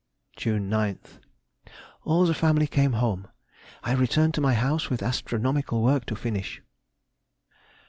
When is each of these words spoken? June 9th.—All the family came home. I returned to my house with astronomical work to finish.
June 0.35 0.67
9th.—All 0.67 2.25
the 2.25 2.33
family 2.33 2.65
came 2.65 2.93
home. 2.93 3.27
I 3.83 3.91
returned 3.91 4.33
to 4.33 4.41
my 4.41 4.55
house 4.55 4.89
with 4.89 5.03
astronomical 5.03 5.83
work 5.83 6.07
to 6.07 6.15
finish. 6.15 6.59